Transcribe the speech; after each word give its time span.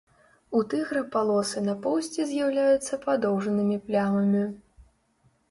У 0.59 0.61
тыгра 0.69 1.01
палосы 1.15 1.63
на 1.67 1.75
поўсці 1.83 2.25
з'яўляюцца 2.31 3.01
падоўжанымі 3.05 3.77
плямамі. 3.85 4.43